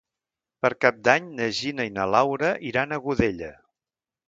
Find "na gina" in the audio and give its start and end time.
1.41-1.87